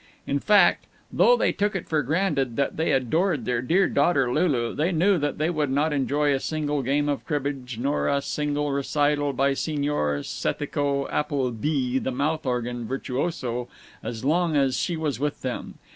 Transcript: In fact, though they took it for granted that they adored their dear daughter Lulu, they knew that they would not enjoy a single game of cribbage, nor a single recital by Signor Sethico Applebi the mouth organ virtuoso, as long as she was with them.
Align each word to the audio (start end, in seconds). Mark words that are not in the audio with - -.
In 0.25 0.39
fact, 0.39 0.87
though 1.13 1.37
they 1.37 1.51
took 1.51 1.75
it 1.75 1.87
for 1.87 2.01
granted 2.01 2.55
that 2.55 2.75
they 2.75 2.91
adored 2.91 3.45
their 3.45 3.61
dear 3.61 3.87
daughter 3.87 4.33
Lulu, 4.33 4.73
they 4.73 4.91
knew 4.91 5.19
that 5.19 5.37
they 5.37 5.51
would 5.51 5.69
not 5.69 5.93
enjoy 5.93 6.33
a 6.33 6.39
single 6.39 6.81
game 6.81 7.07
of 7.07 7.23
cribbage, 7.23 7.77
nor 7.79 8.07
a 8.07 8.19
single 8.19 8.71
recital 8.71 9.31
by 9.31 9.53
Signor 9.53 10.23
Sethico 10.23 11.07
Applebi 11.11 11.99
the 12.01 12.09
mouth 12.09 12.47
organ 12.47 12.87
virtuoso, 12.87 13.67
as 14.01 14.25
long 14.25 14.55
as 14.55 14.75
she 14.75 14.97
was 14.97 15.19
with 15.19 15.43
them. 15.43 15.75